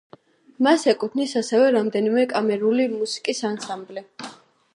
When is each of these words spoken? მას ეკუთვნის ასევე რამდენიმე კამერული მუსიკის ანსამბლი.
მას 0.67 0.85
ეკუთვნის 0.93 1.35
ასევე 1.43 1.67
რამდენიმე 1.75 2.25
კამერული 2.33 2.89
მუსიკის 2.95 3.45
ანსამბლი. 3.53 4.09